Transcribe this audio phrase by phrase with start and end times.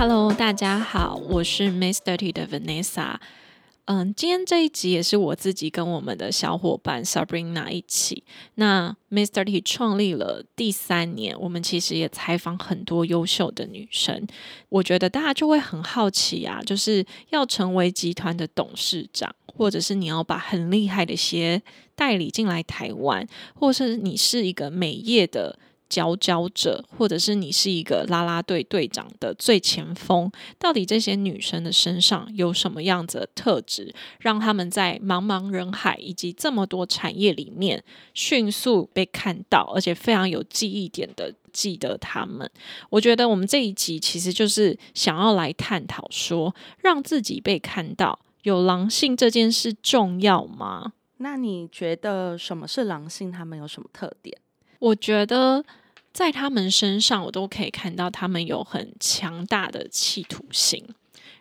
[0.00, 3.16] Hello，大家好，我是 Miss Dirty 的 Vanessa。
[3.84, 8.24] 嗯，今天这一集也是我自己跟我们的小伙伴 Sabrina 一起。
[8.54, 14.26] 那 Miss Dirty 创立了第三年，我们其实也采访很多优秀的女生。
[14.70, 21.60] 我觉得大家就会很好奇啊，就是要成为集团的董事长，或者是你要把很厉害的鞋
[21.94, 25.58] 代理进来台湾，或是你是一个美业的。
[25.90, 37.82] 佼佼者，或者是你是一个啦啦队队长的最前锋，到底这些女生的身上有什么样子的特质，让他们在茫茫人海以及这么多产业里面
[38.14, 42.48] 迅速被看到，而且非常有记忆点的记得他们？
[42.88, 50.92] 我觉得我们这一集其实就是想要来探讨说，让自己被看到，有狼性这件事重要吗？
[51.18, 53.30] 那你觉得什么是狼性？
[53.30, 54.38] 他们有什么特点？
[54.80, 55.64] 我觉得。
[56.12, 60.84] 在他们身上，我都可以看到他们有很强大的企图心，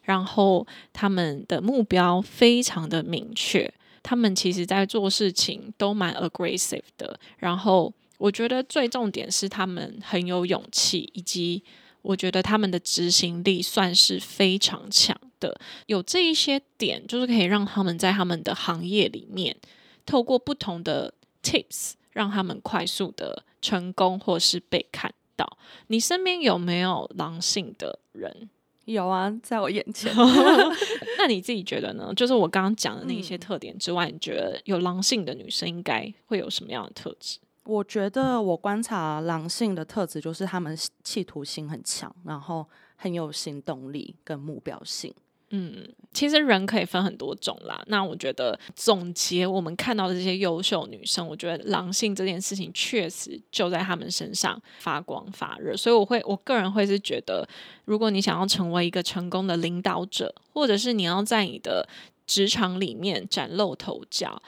[0.03, 3.73] 然后他们的目标非常的明确。
[4.03, 7.19] 他们其实在做事情都蛮 aggressive 的。
[7.39, 11.63] 然后我觉得最重点是他们很有勇气，以及
[12.03, 15.59] 我觉得他们的执行力算是非常强的。
[15.87, 19.57] 有这一些点，就是可以让他们在他们的行业里面，
[20.05, 21.93] 透过不同的 tips。
[22.11, 25.57] 让他们快速的成功，或是被看到。
[25.87, 28.49] 你身边有没有狼性的人？
[28.85, 30.11] 有啊，在我眼前。
[31.19, 32.11] 那你自己觉得呢？
[32.15, 37.37] 就是我刚刚讲的那些特点之外，你觉得有狼性的女生应该会有什么样的特质？
[37.65, 42.65] 我觉得我观察狼性的特质，就是他们企图心很强，然后
[42.95, 45.13] 很有行动力跟目标性。
[45.51, 47.83] 嗯，其实人可以分很多种啦。
[47.87, 55.75] 那我觉得总结我们看到的这些优秀女生，我觉得狼性这件事情确实就在她们身上发光发热。
[55.75, 57.47] 所以我会，我个人会是觉得，
[57.85, 61.89] 如果你想要成为一个成功的领导者，或者是你要在你的
[62.27, 64.41] 职场里面崭露头角，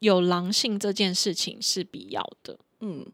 [0.00, 2.58] 有狼性这件事情是必要的。
[2.80, 3.06] 嗯，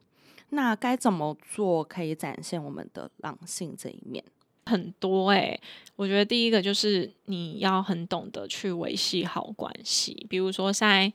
[0.48, 4.24] 那该怎么做可以展现我们的狼性这一面？
[4.68, 5.58] 很多哎，
[5.96, 11.12] 我觉得第一个就是你要很懂得去维系好关系，比如说在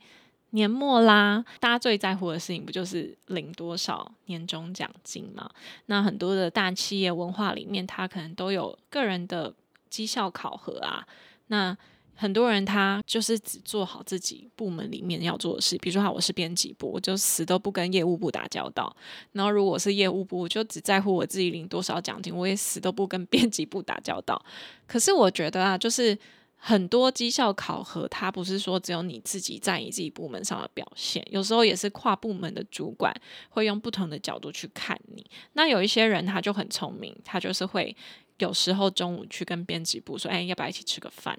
[0.50, 5.50] 年末啦，大家最在乎的事情不就是领多少年终奖金吗？
[5.86, 9.54] 那很多的大企业文化里面，它可能都有个人的
[9.90, 11.08] 绩效考核啊，
[11.48, 11.78] 那。
[12.16, 18.96] 很多人他就是只做好自己部门里面要做的事，比如说，哈，我是编辑部，我就死都不跟业务部打交道。
[19.32, 24.42] 然后，如果是业务部，我就只在乎我自己领多少奖金，我也死都不跟编辑部打交道。
[24.88, 26.18] 可是，我觉得啊，就是
[26.56, 33.14] 很多绩效考核，它不是说只有你自己在你自己部门上的表现，有时候也是跨部门的主管
[33.50, 35.26] 会用不同的角度去看你。
[35.54, 37.94] 那有一些人他就很聪明，他就是会
[38.38, 41.38] 有时候中午去跟编辑部说：“哎，要不要一起吃个饭？”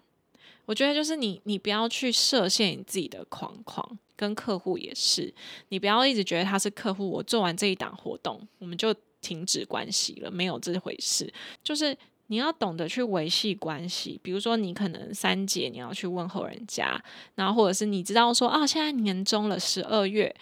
[0.67, 5.33] 我觉得就是你，你不要去设限你自己的框框，跟客户也是，
[5.69, 11.33] 你不要一直觉得他是客户，我做完这一档活动，我们就停止关系了，没有这回事。
[11.63, 11.97] 就是
[12.29, 17.03] 你要懂得去维系关系，比如说你可能三节你要去问候人家，
[17.35, 20.35] 然后或者是你知道说啊，现在年终了，十二月。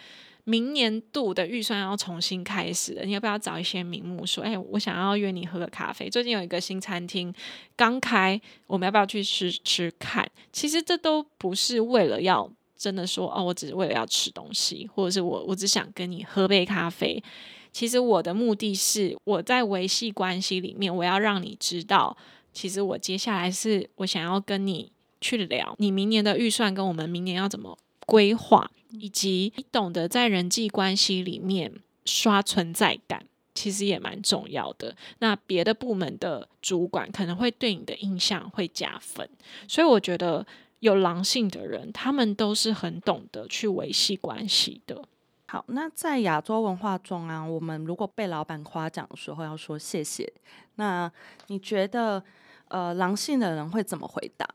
[0.45, 6.09] 明年度的预算要重新开始了，你要不要找一些名目说，哎，我想要约你喝个咖啡？
[6.09, 7.33] 最近有一个新餐厅
[7.75, 10.29] 刚开，我们要不要去吃吃看？
[10.51, 17.23] 其实这都不是为了要真的说，哦，我只是为了要吃东西，或者是我我只想跟你喝杯咖啡。
[17.71, 22.15] 其实我的目的是我在维系关系里面，我要让你知道，
[22.51, 24.91] 其实我接下来是我想要跟你
[25.21, 28.69] 去聊，你明年的预算跟我们明年要怎么规划。
[28.99, 31.73] 以及你懂得在人际关系里面
[32.05, 34.95] 刷存在感，其实也蛮重要的。
[35.17, 39.27] 那别的部门的主管可能会对你的印象会加分，
[39.67, 40.45] 所以我觉得
[40.81, 45.03] 有狼性的人，他们都是很懂得去维系关系的。
[45.47, 50.31] 好，那在亚洲文化中啊，我们如果被老板夸奖的时候要说谢谢，
[50.75, 51.11] 那
[51.47, 52.23] 你觉得
[52.67, 54.47] 呃狼性的人会怎么回答？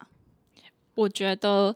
[0.94, 1.74] 我觉得。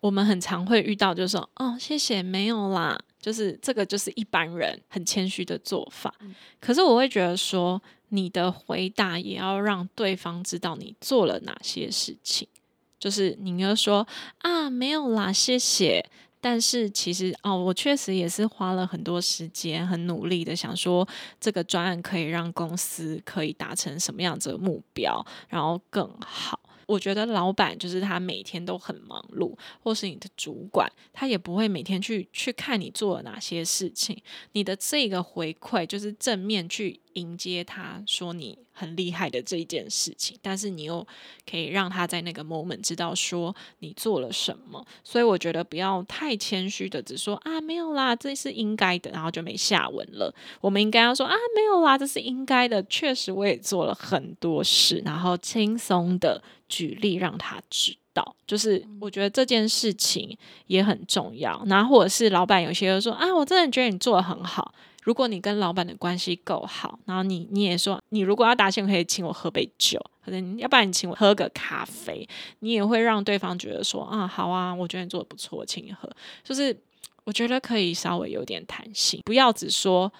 [0.00, 6.14] 我们很常会遇到，就是说，哦，谢谢，没有啦，就是这个就是一般人很谦虚的做法。
[6.60, 12.46] 可是我会觉得说，你的回答也要让对方知道你做了哪些事情。
[12.98, 14.06] 就是你要说
[14.38, 16.04] 啊，没有啦，谢谢。
[16.40, 21.06] 但是其实哦，我确实也是花了很多时间，很努力的想说
[21.40, 26.60] 这个专案可以让公司可以达成什么样子的目标，然后更好。
[26.88, 34.16] 我觉得老板就是他每天都很忙碌，或是你的主管，他也不会每天去去看你做了哪些事情。
[34.52, 41.06] 你的这个回馈就是正面去迎接他说你很厉害的这一件事情，但是你又
[41.50, 44.84] 可以让他在那个 moment 知道说你做了什么。
[45.02, 50.34] 所以我觉得不要太谦虚的，只说啊没有啦，这是应该的，然后就没下文了。
[50.60, 56.42] 我们应该要说啊没有啦，这是应该的，确实我也做了很多事，然后轻松的。
[56.68, 60.36] 举例让他知道，就是我觉得这件事情
[60.66, 61.62] 也很重要。
[61.64, 64.74] 然后或者是老板有些人说啊，我真的觉得你做的很好。
[65.08, 72.28] 如果你跟老板的关系够好，然后你你也说，你如果要答谢，可以请我喝杯酒，可能要不然你请我喝个咖啡，
[72.58, 76.06] 你也会让对方觉得说啊，好啊，我觉得你做的不错，请你喝。
[76.44, 76.78] 就是
[77.24, 80.12] 我觉得可以稍微有点弹性，不要只说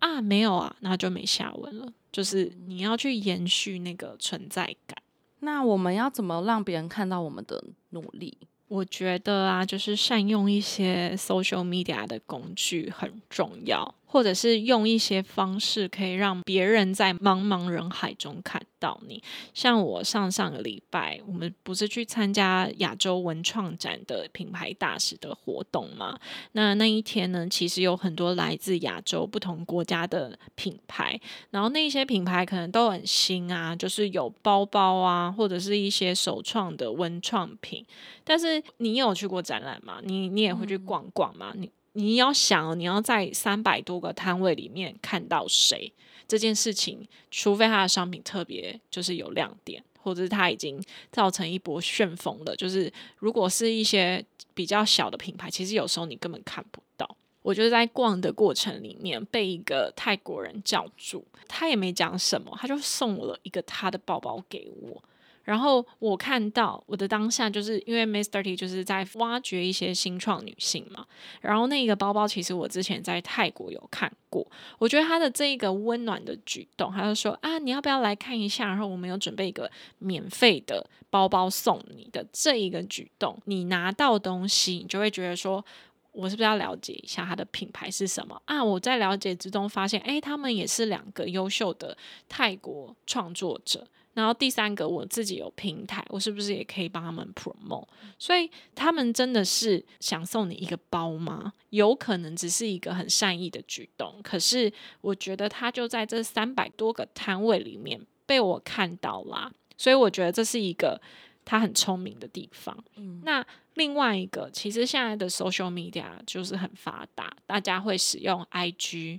[0.00, 1.90] 啊没有啊，那就没下文了。
[2.12, 4.98] 就是你要去延续那个存在感。
[5.40, 8.36] 那我们要怎么让别人看到我们的努力？
[8.68, 13.94] 我觉得啊，就是善用一些 social media 的工具很重要。
[14.14, 19.20] 或者是用一些方式可以让别人在茫茫人海中看到你。
[19.52, 26.16] 像我上上个礼拜，我们不是去参加亚洲文创展的品牌大使的活动吗？
[26.52, 31.20] 那那一天呢，其实有很多来自亚洲不同国家的品牌，
[31.50, 37.84] 然后那些品牌可能都很新啊，就是有包包啊，或者是一些首创的文创品。
[38.22, 39.98] 但是你有去过展览吗？
[40.04, 41.52] 你你也会去逛逛吗？
[41.56, 41.68] 你？
[41.94, 45.92] 你要想，你要在三百多个摊位里面看到谁
[46.28, 52.54] 这件事情，除非他的商品特别就是有亮点，或者是他已经造成一波旋风了。
[52.56, 54.24] 就是如果是一些
[54.54, 57.08] 比较小的品牌，其实有时候你根本看不到。
[57.42, 65.02] 我就是在逛的过程里面被一个泰国人叫住，他也没讲什么，他就送了一个他的包包给我。
[65.44, 71.06] 然后我看到我的当下，就是因为 Miss Dirty 就是在挖掘一些新创女性嘛。
[71.40, 74.46] 然后那一个包包其实我之前在泰国有看过，
[74.78, 78.66] 我觉得他的这一个温暖的举动，他就说啊，你要不要来看一下？
[78.66, 85.64] 然后我们有准备一个免费的包包送你的这一个举动，你拿到东西，你就会觉得说，
[86.12, 88.64] 我是不是要了解一下它的品牌是什么啊？
[88.64, 91.96] 我在了解之中发现，哎，他们也是两个优秀的
[92.28, 93.86] 泰国创作者。
[94.14, 97.86] 然后第三个，我自己有平台，我是不是也可以帮他们 promote？
[98.18, 101.52] 所以他们真的是想送你一个包吗？
[101.70, 111.00] 有可能只是一个很善意的举动，可是我觉得他就在这三百多个摊位里面被我看到啦，所以我觉得这是一个
[111.44, 112.76] 他很聪明的地方。
[113.24, 113.44] 那
[113.74, 119.18] 另外一个，其实现在的 social media 就是很发达，大家会使用 IG、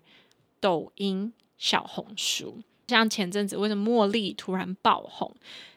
[0.61, 2.61] 抖音、小红书。
[2.87, 5.35] 像前阵子为什么茉莉突然爆红？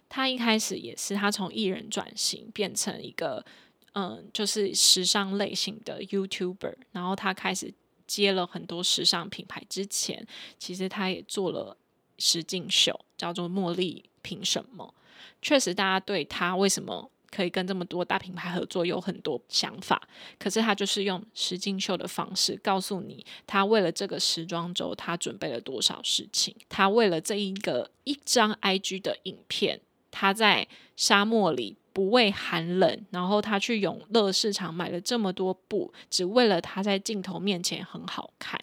[0.09, 3.45] 她一开始也是，她从艺人转型变成一个
[3.93, 7.73] 嗯，就是时尚类型的 YouTuber，然后她开始
[8.07, 9.63] 接了很多时尚品牌。
[9.69, 10.27] 之前
[10.59, 11.77] 其实她也做了
[12.19, 14.95] 实境秀，叫做《茉莉凭什么》。
[15.43, 17.11] 确实，大家对她为什么？
[17.31, 20.01] 可以跟这么多大品牌合作，有很多想法。
[20.39, 26.55] 可是他就是用实境秀的方式告诉你，他为了这个时装周，他准备了多少事情。
[26.69, 29.81] 他为了这一个一张 IG 的影片，
[30.11, 30.67] 他在
[30.97, 38.59] 沙漠里不畏寒冷，然后他去永乐市场买了这么多布，只为了他在镜头面前很好看。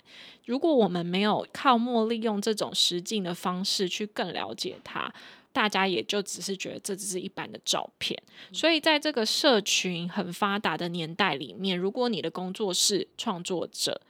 [0.45, 5.13] 如果我们没有靠莫利用这种实境的方式去更了解他。
[5.55, 8.21] 大家也就只是觉得这只是一般的照片，
[8.51, 14.01] 所以在这个社群很发达的年代里面，如果你的工作是创作者，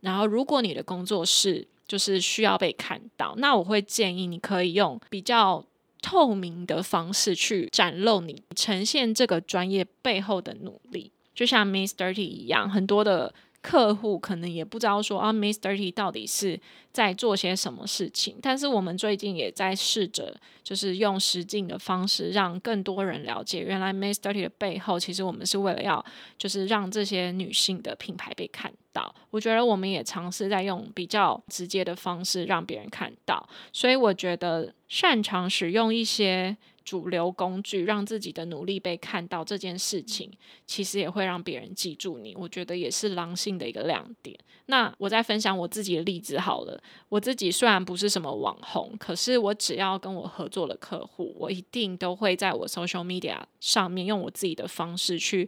[0.00, 5.64] 然后如果你的工作室就是需要被看到，那我会建议你可以用比较
[6.02, 13.32] 透明的方式去展露你呈现这个专业背后的努力，就像 Miss Dirty 一样，很多的。
[13.68, 16.58] 客户可能也不知道说啊，Miss Dirty 到底是
[16.90, 20.34] 在做些什么事情，但是我们最近也在试着，
[20.64, 26.02] 就是用实境的方式，让更多人了解，原来 Miss Dirty 的背后，其实我们是为了要，
[26.38, 28.72] 就是让这些女性的品牌被看。
[28.98, 29.14] 到。
[29.30, 36.56] 我觉得我们也尝试在用比较直接的方式让别人看到，所以我觉得擅长使用一些。
[36.88, 40.32] 主流工具让自己的努力被看到这件事情，
[40.64, 42.34] 其实也会让别人记住你。
[42.34, 44.34] 我觉得也是狼性的一个亮点。
[44.70, 46.82] 那我再分享我自己的例子好了。
[47.10, 55.46] 我自己虽然不是什么网红，可是我只要跟我合作的客户，我一定都会在我 social media 上面用我自己的方式去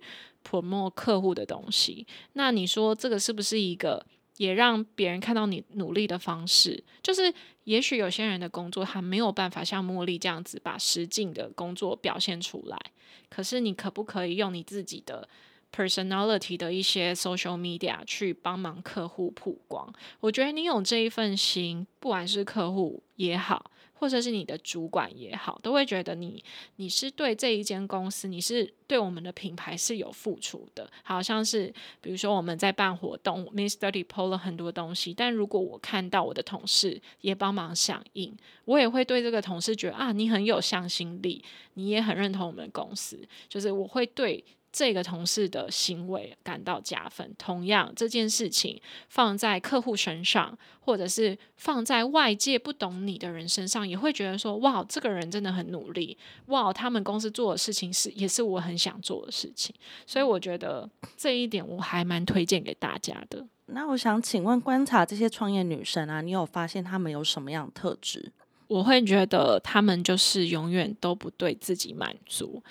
[0.49, 2.07] promote 客户的东西。
[2.35, 4.05] 那你说这个是不是一个
[4.37, 6.83] 也让别人看到你努力的方式？
[7.03, 7.33] 就是
[7.65, 12.79] 也许有些人的工作他没有办法像茉莉这样子把实境的工作表现出来，
[13.29, 15.29] 可是你可不可以用你自己的
[15.73, 26.43] ？personality 的一些 social media 去帮忙客户曝光，我觉得你有这一份心，不管是客户也好，或者是你的主管也好，都会觉得你
[26.77, 30.91] 你是对这一间公司，你是对我们的品牌是有付出的。
[31.03, 44.43] 好像是比如说我们在办活动，Miss Thirty PO 了很多东西，但如果我看到我的同事也帮忙响应，我也会对这个同事觉得啊，你很有向心力，你也很认同我们的公司，就是我会对。
[44.73, 47.35] 这个同事的行为感到加分。
[47.37, 59.75] 同样，这件事情放在客户身上，或者是放在外界不懂你的人身上，也会觉得说：“哇，这个人真的很努力。”哇，他们公司做的事情是也是我很想做的事情。
[60.07, 63.47] 所以，我觉得这一点我还蛮推荐给大家的。
[63.67, 68.33] 那我想请问，观察这些创业女生啊，你有发现她们有什么样的特质？
[68.67, 72.63] 我会觉得她们就是永远都不对自己满足。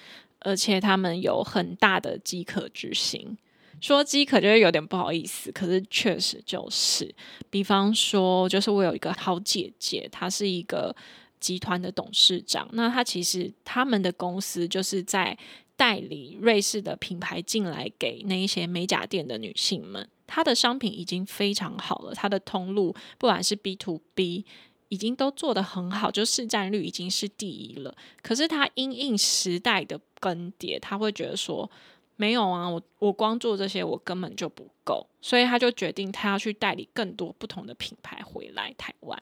[0.41, 3.37] 而且他们有很大的饥渴之心，
[3.81, 7.13] 说饥渴就是有点不好意思，可是确实就是。
[7.49, 10.95] 比方说，就是我有一个好姐姐，她是一个
[11.39, 15.37] 集团的董事长，那她其实他们的公司就是在
[15.75, 24.45] 代理瑞士的品牌进来给那一些美甲店的女性们，她的商品已经非常好了，她的通路不管是 B to B。
[24.89, 27.95] 已经都做得很好，就市占率已经是第一了。
[28.21, 31.71] 可是他因应时代的更迭，他会觉得说。
[32.19, 39.17] 没有啊，我我光做这些我根本就不够，所以他就决定他要去代理更多不同的品牌回来台湾，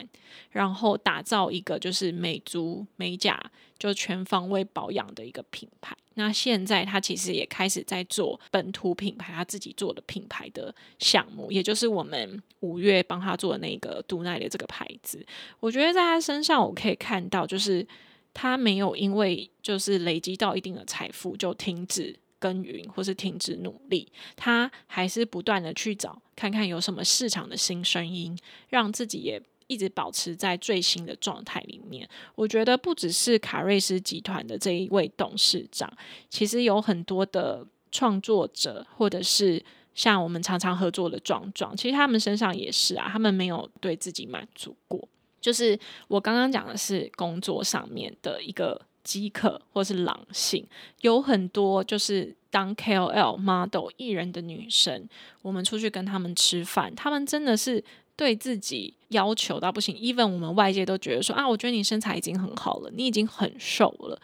[0.50, 3.40] 然后打造一个就是美足美甲
[3.78, 5.96] 就全方位保养的一个品牌。
[6.14, 15.24] 那现在他其实也开始在做本土品牌，他自己做的品牌的项目，也就是我们五月帮他做的那个杜奈的这个牌子。
[15.60, 17.86] 我觉得在他身上我可以看到，就是
[18.34, 22.18] 他没有因为就是累积到一定的财富就停止。
[22.38, 32.08] 耕耘或是停止努力，他还是不断的去找，看看有什么市场的新声音，让自己也一直保持在最新的状态里面。
[32.34, 35.92] 我觉得不只是卡瑞斯集团的这一位董事长，
[36.30, 39.62] 其实有很多的创作者，或者是
[39.94, 45.08] 像我们常常合作的壮壮，其实他们身上也是啊，他们没有对自己满足过。
[45.40, 45.78] 就是
[46.08, 48.87] 我刚刚讲的是工作上面的一个。
[49.08, 50.66] 饥渴或是狼性，
[51.00, 55.08] 有很多就是当 KOL model 艺人的女生，
[55.40, 57.82] 我们出去跟他们吃饭，他们真的是
[58.14, 59.96] 对自己要求到不行。
[59.96, 64.20] even 我们外界都觉得说啊，我觉得你身材已经很好了，你已经很瘦了，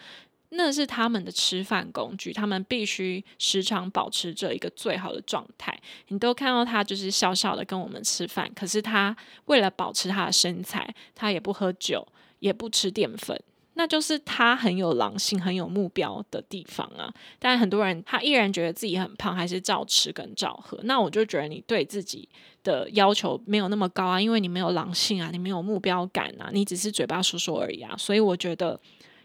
[0.51, 5.75] 那是他们的吃饭工具，他们必须时常保持着一个最好的状态。
[6.09, 12.07] 你都看到他就是笑笑的跟我们吃饭，可是他为了保持他的身材，他也不喝酒，
[12.41, 13.41] 也不吃淀粉。
[13.75, 17.13] 那就是他很有狼性、很有目标的地方啊。
[17.39, 20.79] 但很多人他依然觉得自己很胖，还是照吃跟照喝。
[20.85, 22.29] 那我就觉得你对自己
[22.63, 27.95] 的要求没有那么高啊，因为你没有狼性啊，你没有目标感啊，你只是嘴巴说说而已啊。
[27.97, 28.81] 所以我觉得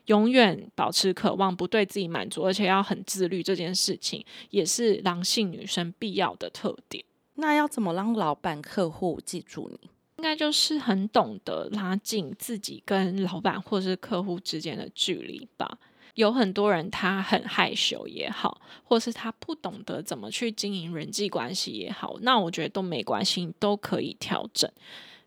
[0.05, 7.05] 永远保持渴望，不对自己满足，而且要很自律，这件事情也是狼性女生必要的特点。
[7.35, 9.89] 那要怎么让老板、客户记住你？
[10.19, 15.77] 应该就是很懂得拉近自己跟老板或是客户之间的距离吧。
[16.15, 24.69] 有很多人他很害羞也好，或是他不懂得怎么去经营人际关系也好，那我觉得都没关系，都可以调整。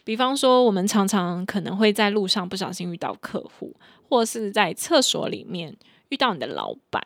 [0.05, 3.75] 比方说，我们常常可能会在路上不小心遇到客户，
[4.11, 5.75] 或是在厕所里面
[6.11, 7.03] 遇到你的老板。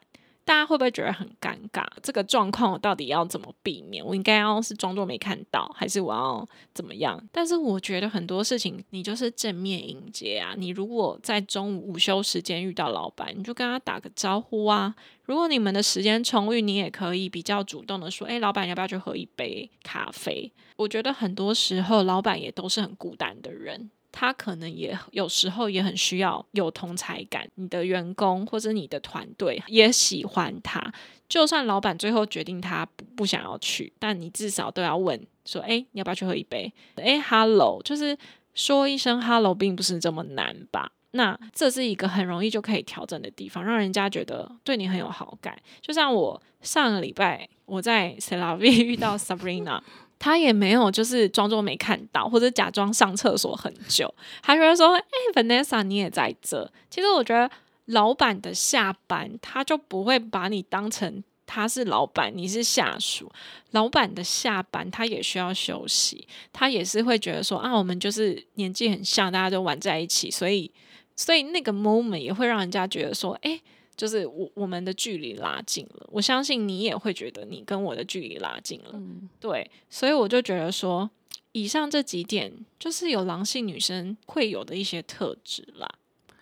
[0.46, 1.84] 大家会不会觉得很尴尬？
[2.00, 4.02] 这个状况我到底要怎么避免？
[4.02, 7.20] 我应该要是装作没看到，还是我要怎么样？
[7.32, 10.54] 但是我觉得很多事情你就是正面迎接啊！
[10.56, 14.94] 你如果在中午午休时间遇到老板，你就跟他打个招呼啊！
[15.24, 23.90] 如果你们的时间充裕，你也可以比较主动的说：“哎，老板要不要去喝一杯咖啡？”我觉得很多时候老板也都是很孤单的人。
[24.18, 30.90] 他可能也有时候也很需要有同才感，你的员工或者你的团队也喜欢他。
[31.28, 38.16] 就算老板最后决定他不想要去，但你至少都要问说：“哎，你要不要去喝一杯？”哎，hello，就是
[38.54, 40.90] 说一声 hello，并不是这么难吧？
[41.10, 45.54] 那这是一个很容易就可以调整的地方，让人家觉得对你很有好感。
[45.82, 49.82] 就像我上个礼拜我在 c e l a v i 遇到 Sabrina。
[50.18, 55.02] 他也没有就是装作没看到，或者假装上厕所很久，他就会说：“哎
[55.34, 57.50] ，Vanessa，你也在这。”其实我觉得
[57.84, 63.30] 老板的下班，他就不会把你当成他是老板，你是下属。
[63.72, 70.72] 老板的下班，他也需要休息，他也是会觉得说：“啊，我们就是年纪很像，大家都玩在一起，所以，
[71.14, 73.60] 所以那个 moment 也会让人家觉得说：哎。”
[73.96, 79.00] 就是我我们的距离拉近了，我相信你也会觉得你跟我的距离拉近了，
[79.40, 81.08] 对，所以我就觉得说，
[81.52, 85.88] 以上这几点就是有狼性女生会有的一些特质啦。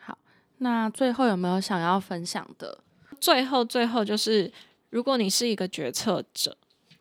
[0.00, 0.18] 好，
[0.58, 2.78] 那最后有没有想要分享的？
[3.20, 4.52] 最后最后就是，
[4.90, 6.56] 如果你是一个决策者，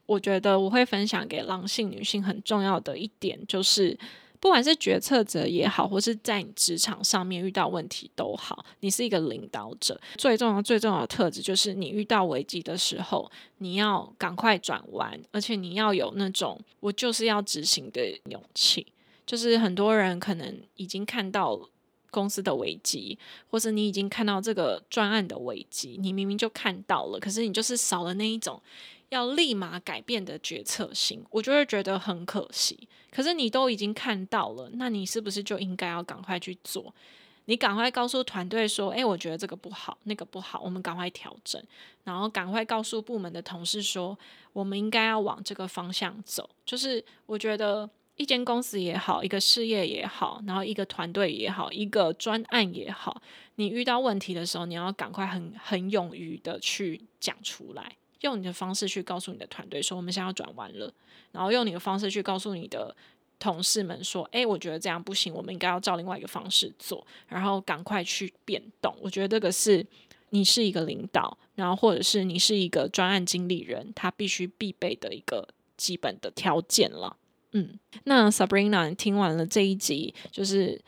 [0.05, 3.98] 我觉得我会分享给狼性女性很重要的一点就是。
[4.43, 18.85] 不管是决策者也好，或是在你职场上面遇到问题都好，你是一个领导者，最重要、最重要的特质就是你遇到危机的时候，你要赶快转弯，而且你要有那种我就是要执行的勇气。
[19.25, 21.57] 就是很多人可能已经看到
[22.12, 23.17] 公司的危机，
[23.50, 28.62] 或者你已经看到这个专案的危机，你明明就看到了，可是你就是少了那一种。
[29.13, 32.88] 要立马改变的决策性，我就会觉得很可惜。
[33.12, 36.93] 可是你都已经看到了，那你是不是就应该要赶快去做？
[37.46, 41.62] 你赶快告诉团队说：“诶，我觉得这个不好，那个不好，我们赶快调整。”
[42.05, 44.17] 然后赶快告诉部门的同事说
[44.53, 53.22] ：“我们应该要往这个方向走。”就是我觉得一间公司也好，一个事业也好，然后一个团队也好，一个专案也好，
[53.55, 57.98] 你遇到问题的时候，你要赶快很很勇于的去讲出来。
[58.24, 60.92] 用你的方式去告诉你的团队说，我们现在要转弯了。
[61.32, 62.96] 然后用你的方式去告诉你的
[63.39, 67.06] 同事们说，诶，我觉得这样不行，我们应该要照另外一个方式做。
[67.27, 68.96] 然后赶快去变动。
[69.01, 69.86] 我觉得这个是
[70.30, 77.18] 你是一个领导，然后或者是你是一个专案经理人，他必须必备的一个基本的条件了。
[77.51, 80.82] 嗯，那 Sabrina 听完了这一集，就是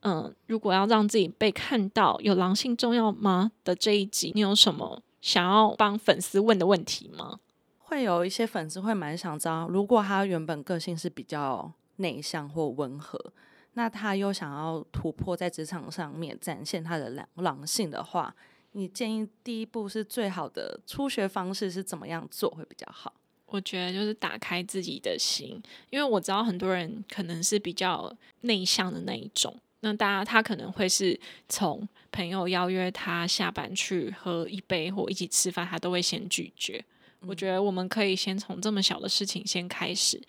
[0.00, 5.02] 嗯，如果要让自己被看到，有狼性重要吗的这一集，你有什么？
[5.20, 7.40] 想要帮粉丝问的问题吗？
[7.78, 13.32] 会有一些粉丝会蛮想知道，如果他原本个性是比较内向或温和，
[13.74, 18.34] 那他又想要突破在职场上面展现他的狼狼性的话，
[18.72, 23.12] 你建议第一步是最好的初学方式是怎么样做会比较好？
[23.46, 29.56] 我觉得就是打开自己的心，因为我知道很多人可能是比较内向的那一种。
[29.80, 36.84] 那大家他可能会是从朋友邀约他下班去喝一杯或一起吃饭，他都会先拒绝。
[37.20, 40.20] 我觉得我们可以先从这么小的事情先开始，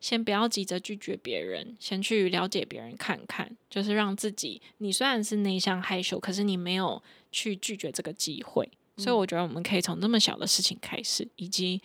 [0.00, 8.68] 先不要急着拒绝别人，先去了解别人看看，就是让自己你虽然是内向害羞，可是你没有去拒绝这个机会。
[8.96, 11.82] 所以我觉得我们可以从这么小的事情开始，以及。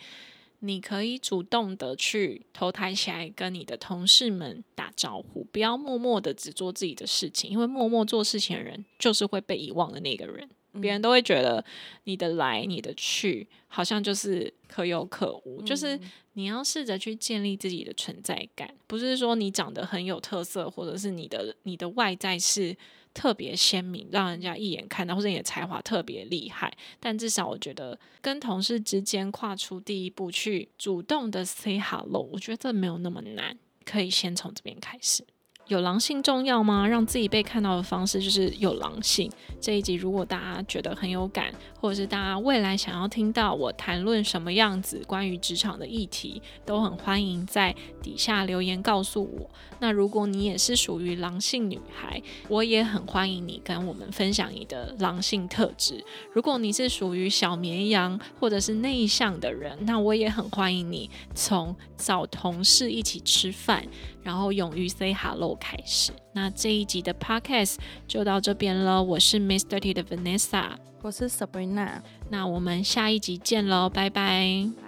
[0.60, 10.48] 你可以主动的去头抬起来跟你的同事们打招呼，不要默默的只做自己的事情，因为默默做事情的人就是会被遗忘的那个人。
[10.80, 11.64] 别人都会觉得
[12.04, 15.60] 你的来、你的去，好像就是可有可无。
[15.62, 15.98] 就是
[16.34, 22.76] 你要试着去建立自己的存在感，不是说你长得很有特色，或者是你的你的外在是。
[23.12, 26.72] 特别鲜明，让人家一眼看到，或者你的才华特别厉害。
[26.98, 35.24] 但至少我觉得，跟同事之间跨出第一步，去主动的 say hello，我觉得这没有那么难，可以先从这边开始。
[35.66, 36.88] 有狼性重要吗？
[36.88, 39.30] 让自己被看到的方式就是有狼性。
[39.60, 49.48] 这一集如果大家觉得很有感，或者是大家未来想要听到我谈论什么样子关于职场的议题，都很欢迎在底下留言告诉我。
[49.80, 56.04] 那如果你也是属于狼性女孩，我也很欢迎你跟我们分享你的狼性特质。
[56.32, 63.84] 如果你是属于小绵羊或者是内向的人，那我也很欢迎你从找同事一起吃饭。
[64.22, 69.02] 然后勇于 say hello 开始，那这一集的 podcast 就到这边了。
[69.02, 74.79] 我是 Miss Dirty 的 Vanessa，我是 Sabrina，那我们下一集见喽，拜拜。